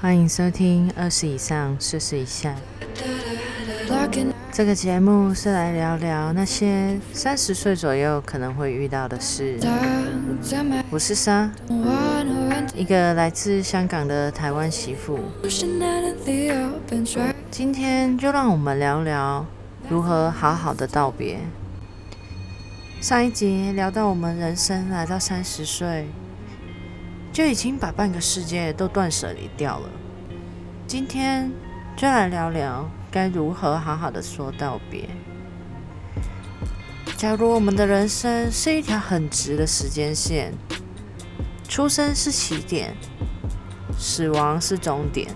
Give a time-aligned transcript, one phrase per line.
[0.00, 2.56] 欢迎收听二十以上，四十以下。
[4.50, 9.58] 这个节目是来聊聊那些三十岁左右可能会遇到的事。
[10.88, 11.50] 我是莎，
[12.74, 15.18] 一个来自香港的台湾媳妇。
[17.50, 19.44] 今天就让我们聊聊
[19.90, 21.40] 如何好好的道别。
[23.02, 26.08] 上一集聊到我们人生来到三十岁。
[27.32, 29.88] 就已经把半个世界都断舍离掉了。
[30.86, 31.50] 今天
[31.96, 35.08] 就来聊聊该如何好好的说道别。
[37.16, 40.52] 假如我们的人生是一条很直的时间线，
[41.68, 42.96] 出生是起点，
[43.98, 45.28] 死亡是终点，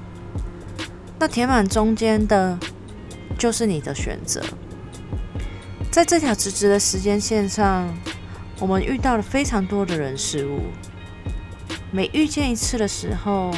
[1.19, 2.59] 那填满中间的，
[3.39, 4.42] 就是你的选择。
[5.92, 7.87] 在这条直直的时间线上，
[8.59, 10.62] 我们遇到了非常多的人事物。
[11.95, 13.55] 每遇见一次的时候，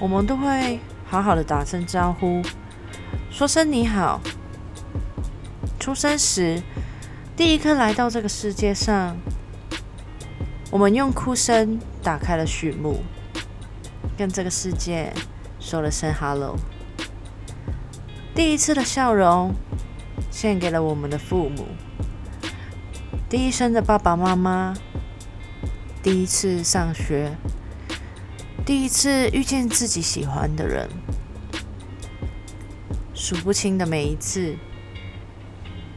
[0.00, 2.42] 我们都会好好的打声招呼，
[3.30, 4.20] 说声你好。
[5.78, 6.60] 出生时，
[7.36, 9.16] 第一颗来到这个世界上，
[10.72, 13.04] 我们用哭声打开了序幕，
[14.18, 15.12] 跟这个世界
[15.60, 16.56] 说了声 “hello”。
[18.34, 19.54] 第一次的笑容，
[20.28, 21.68] 献给了我们的父母，
[23.30, 24.74] 第一声的爸爸妈妈。
[26.02, 27.36] 第一次上学，
[28.66, 30.88] 第一次遇见自己喜欢的人，
[33.14, 34.56] 数不清的每一次，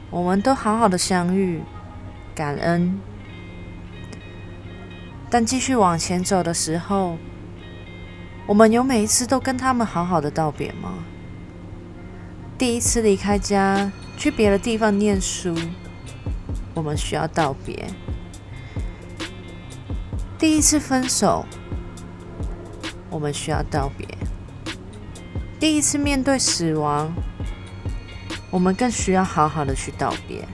[0.08, 1.60] 我们都好好的相遇，
[2.36, 3.00] 感恩。
[5.28, 7.18] 但继续往前走的时候，
[8.46, 10.94] 我们有每一次都跟他们好好的道别吗？
[12.56, 15.52] 第一次离开家去别的地方念书，
[16.74, 17.88] 我们需要道别。
[20.38, 21.46] 第一次分手，
[23.08, 24.06] 我们需要道别；
[25.58, 27.10] 第一次面对死亡，
[28.50, 30.46] 我们更需要好好的去道别。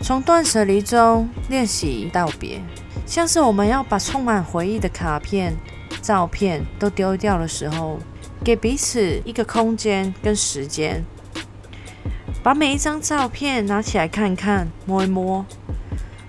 [0.00, 2.60] 从断舍离中练习道别，
[3.06, 5.54] 像是我们要把充满回忆的卡片、
[6.02, 8.00] 照片都丢掉的时候，
[8.44, 11.04] 给彼此一个空间跟时间，
[12.42, 15.46] 把每一张照片拿起来看看、摸一摸。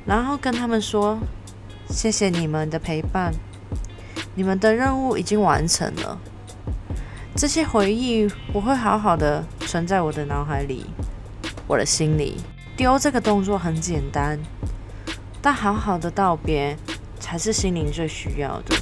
[0.08, 1.20] 然后跟他们说
[1.92, 3.34] ：“谢谢你们的陪伴，
[4.36, 6.18] 你们的任务已经完成了。
[7.36, 10.86] 这些回忆我会好好的存在我的脑海里，
[11.68, 12.38] 我的心里。
[12.78, 14.40] 丢这个动作很简单，
[15.42, 16.78] 但好好的道别
[17.20, 18.76] 才是心灵最需要的。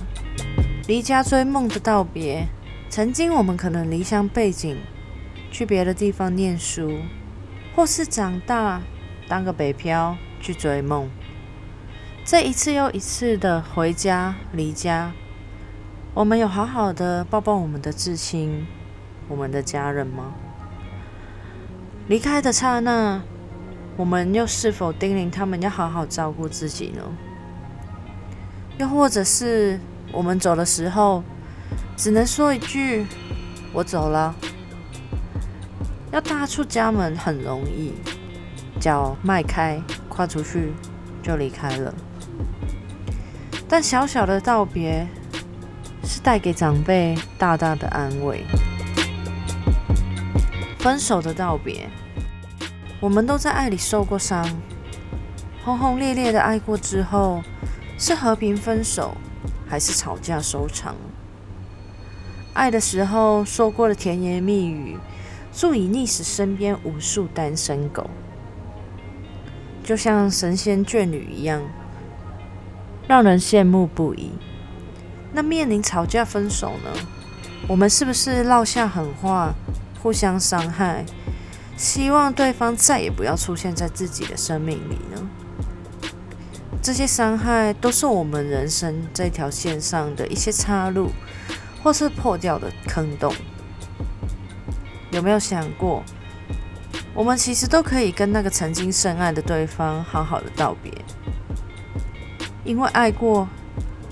[0.88, 2.46] 离家追梦的道别，
[2.90, 4.78] 曾经我们可能离乡背景，
[5.50, 7.00] 去别的地方念书，
[7.76, 8.80] 或是长大
[9.28, 11.10] 当个北漂。”去追梦，
[12.24, 15.12] 这一次又一次的回家离家，
[16.14, 18.68] 我们有好好的抱抱我们的至亲、
[19.28, 20.36] 我们的家人吗？
[22.08, 23.24] 离开的刹那，
[23.98, 27.02] 我们又是否叮咛他们要好好照顾自己呢？
[28.78, 29.80] 又或者是
[30.12, 31.24] 我们走的时候，
[31.98, 33.08] 只能说一句
[33.74, 34.36] “我走了”，
[36.14, 37.96] 要踏出家门很容易，
[38.80, 39.82] 脚迈开。
[40.16, 40.72] 跨出去
[41.22, 41.94] 就离开了，
[43.68, 45.06] 但小小的道别
[46.06, 48.46] 是带给长辈大大的安慰。
[50.80, 51.90] 分手的道别，
[53.02, 54.48] 我们都在爱里受过伤，
[55.66, 57.42] 轰轰烈烈的爱过之后，
[57.98, 59.18] 是和平分手，
[59.68, 60.96] 还是吵架收场？
[62.54, 64.98] 爱的时候说过的甜言蜜语，
[65.52, 68.10] 足以溺死身边无数单身狗。
[69.86, 71.62] 就像神仙眷侣一样，
[73.08, 74.32] 让人羡慕不已。
[75.32, 76.90] 那面临吵架分手呢？
[77.68, 79.54] 我们是不是撂下狠话，
[80.02, 81.06] 互相伤害，
[81.78, 85.30] 希望对方再也不要出现在自己的生命里呢？
[86.82, 91.12] 这些伤害都是我们人生这条线上的一些岔路，
[91.84, 93.32] 或是破掉的坑洞。
[95.12, 96.04] 有没有想过？
[97.16, 100.92] 我们其实都可以跟那个曾经深爱的对方好好的道别，
[102.66, 103.48] 因为爱过，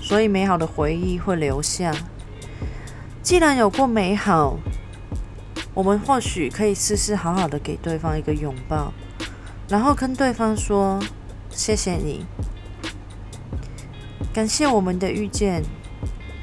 [0.00, 1.94] 所以美好的回忆会留下。
[3.22, 4.56] 既然有过美好，
[5.74, 8.94] 我们或许可以试试好好的给对方一个拥抱，
[9.68, 10.98] 然后跟对方说
[11.52, 12.24] ：“谢谢你，
[14.32, 15.62] 感谢我们的遇见，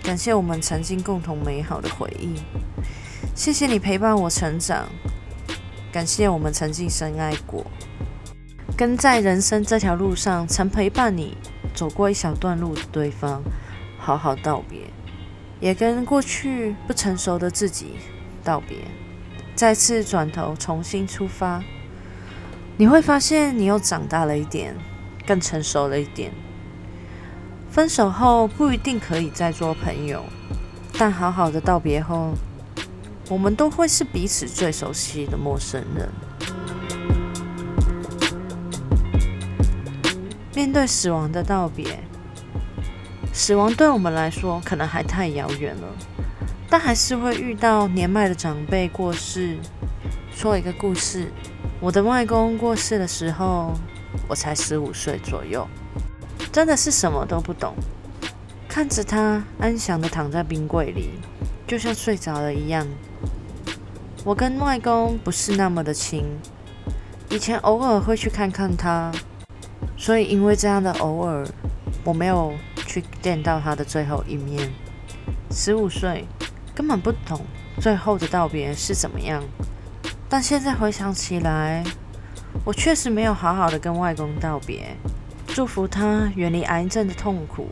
[0.03, 2.35] 感谢我们曾经共同美好的回忆，
[3.33, 4.87] 谢谢你陪伴我成长。”
[5.91, 7.65] 感谢我们曾经深爱过，
[8.77, 11.35] 跟在人生这条路上曾陪伴你
[11.73, 13.41] 走过一小段路的对方，
[13.99, 14.79] 好好道别，
[15.59, 17.95] 也跟过去不成熟的自己
[18.41, 18.77] 道别，
[19.53, 21.61] 再次转头重新出发。
[22.77, 24.73] 你会发现，你又长大了一点，
[25.27, 26.31] 更成熟了一点。
[27.69, 30.23] 分手后不一定可以再做朋友，
[30.97, 32.33] 但好好的道别后，
[33.31, 36.09] 我们都会是彼此最熟悉的陌生人。
[40.53, 41.97] 面对死亡的道别，
[43.31, 45.87] 死亡对我们来说可能还太遥远了，
[46.69, 49.57] 但还是会遇到年迈的长辈过世。
[50.35, 51.31] 说一个故事。
[51.79, 53.73] 我的外公过世的时候，
[54.27, 55.65] 我才十五岁左右，
[56.51, 57.73] 真的是什么都不懂。
[58.67, 61.11] 看着他安详的躺在冰柜里，
[61.71, 62.85] 就像睡着了一样。
[64.25, 66.25] 我跟外公不是那么的亲，
[67.29, 69.09] 以前偶尔会去看看他，
[69.95, 71.47] 所以因为这样的偶尔，
[72.03, 72.53] 我没有
[72.85, 74.69] 去见到他的最后一面。
[75.49, 76.25] 十五岁，
[76.75, 77.39] 根本不懂
[77.79, 79.41] 最后的道别是怎么样。
[80.27, 81.85] 但现在回想起来，
[82.65, 84.97] 我确实没有好好的跟外公道别，
[85.47, 87.69] 祝福他远离癌症的痛苦，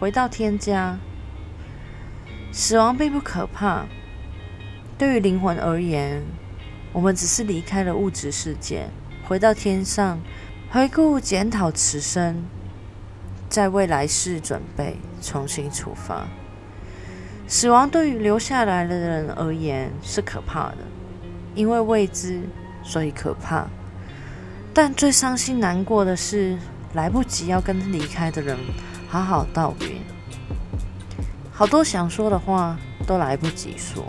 [0.00, 0.98] 回到天家。
[2.52, 3.86] 死亡并不可怕，
[4.98, 6.22] 对于灵魂而言，
[6.92, 8.88] 我们只是离开了物质世界，
[9.24, 10.20] 回到天上，
[10.70, 12.44] 回顾检讨此生，
[13.48, 16.26] 在未来世准备重新出发。
[17.46, 20.78] 死亡对于留下来的人而言是可怕的。
[21.54, 22.42] 因为未知，
[22.82, 23.66] 所以可怕。
[24.72, 26.56] 但最伤心难过的是，
[26.94, 28.56] 来不及要跟离开的人
[29.08, 29.99] 好好道别。
[31.60, 32.74] 好多想说的话
[33.06, 34.02] 都来不及说。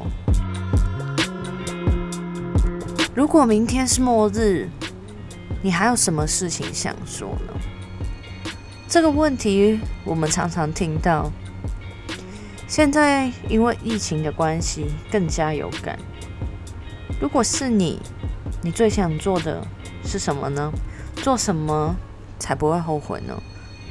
[3.13, 4.69] 如果明天是末日，
[5.61, 7.53] 你还有什么事情想说呢？
[8.87, 11.29] 这个问题我们常常听到。
[12.69, 15.99] 现在因为疫情的关系，更加有感。
[17.19, 17.99] 如果是你，
[18.61, 19.61] 你最想做的
[20.05, 20.71] 是什么呢？
[21.17, 21.93] 做什么
[22.39, 23.37] 才不会后悔呢？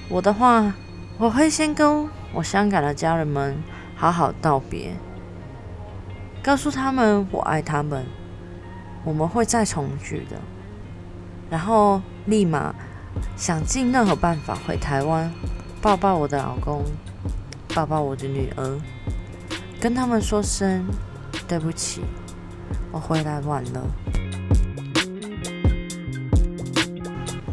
[0.08, 0.72] 我的话，
[1.18, 3.56] 我会先跟我香港的家人们
[3.96, 4.94] 好好道别，
[6.42, 8.06] 告诉他们我爱他们，
[9.04, 10.36] 我们会再重聚的。
[11.50, 12.74] 然后立马
[13.36, 15.32] 想尽任何办法回台湾，
[15.82, 16.84] 抱抱我的老公，
[17.74, 18.80] 抱抱我的女儿，
[19.80, 20.86] 跟他们说声
[21.48, 22.02] 对不起。
[22.92, 23.80] 我回来晚了，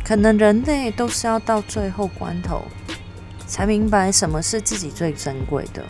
[0.04, 2.64] 可能人类都是要到最后关头，
[3.48, 5.84] 才明白什么是自己最珍贵的。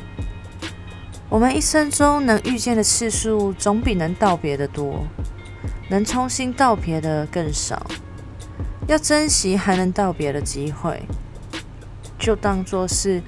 [1.29, 5.05] 我们一生中能遇见的次数，总比能道别的多，
[5.89, 7.85] 能重新道别的更少。
[8.87, 11.01] 要珍惜还能道别的机会，
[12.17, 13.21] 就当做是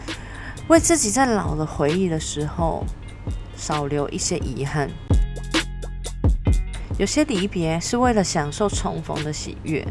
[0.69, 2.85] 为自己在老了回忆的时候，
[3.57, 4.89] 少留一些遗憾。
[6.97, 9.85] 有些离别是为了享受重逢的喜悦，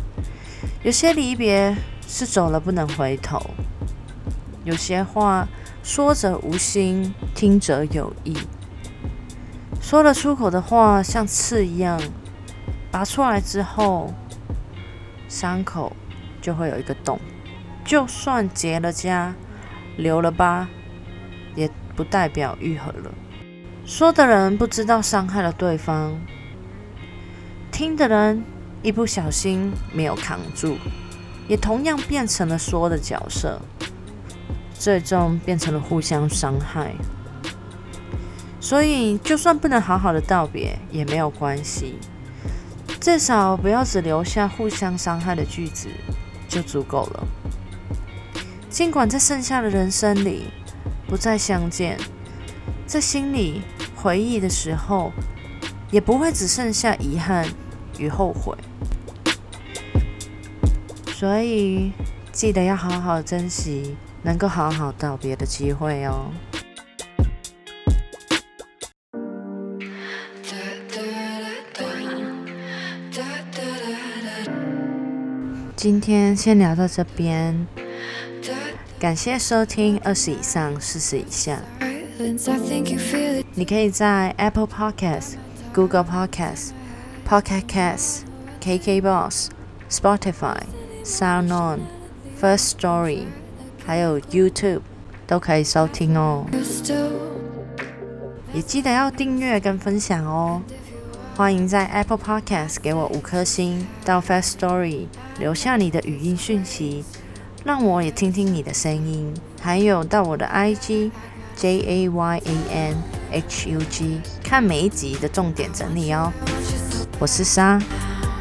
[0.82, 1.76] 有些离别
[2.06, 3.38] 是走了不能回头，
[4.68, 5.48] 有些话
[5.82, 8.36] 说者无心，听者有意。
[9.80, 11.98] 说了出口的话像刺一样，
[12.90, 14.12] 拔出来之后，
[15.26, 15.96] 伤口
[16.42, 17.18] 就会有一个洞，
[17.82, 19.32] 就算结了痂、
[19.96, 20.68] 留了疤，
[21.56, 23.10] 也不代表愈合了。
[23.86, 26.14] 说的人不知道伤害了对方。
[27.72, 28.44] 听的人
[28.82, 30.76] 一不小心没有扛住，
[31.48, 33.62] 也同样变成了说的角色，
[34.78, 36.94] 最终变成了互相伤害。
[38.60, 41.98] 所以，就算不能好好的道别也没有关系，
[43.00, 45.88] 至少不要只留下互相伤害的句子
[46.48, 47.26] 就足够了。
[48.70, 50.44] 尽管在剩下的人生里
[51.06, 51.98] 不再相见，
[52.86, 53.62] 在心里
[53.96, 55.12] 回忆的时候，
[55.90, 57.46] 也不会只剩下遗憾。
[58.00, 58.56] 与后悔，
[61.08, 61.90] 所以
[62.30, 63.96] 记得要好好珍惜
[64.28, 66.30] 能够好好道别的机会哦。
[75.74, 77.66] 今天先聊到这边，
[79.00, 81.58] 感谢收听二十以上四十以下。
[83.54, 85.36] 你可以在 Apple Podcast、
[85.72, 86.72] Google Podcast、
[87.26, 88.24] Pocket Cast、
[88.60, 89.48] KKBox、
[89.88, 90.60] Spotify、
[91.02, 91.78] SoundOn、
[92.38, 93.22] First Story，
[93.88, 94.82] 还有 YouTube
[95.26, 96.44] 都可以收听哦。
[98.52, 100.60] 也记得要订阅跟分享哦。
[101.34, 105.06] 欢迎在 Apple Podcast 给我五颗星，到 Fast Story
[105.38, 107.02] 留下你的语音讯息，
[107.64, 109.32] 让我也听听你的声音。
[109.58, 111.10] 还有到我的 IG
[111.56, 112.96] J A Y A N
[113.32, 116.30] H U G 看每一集的重点整理哦。
[117.18, 117.80] 我是莎，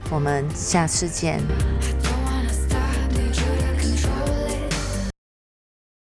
[0.10, 1.40] 我们下次见。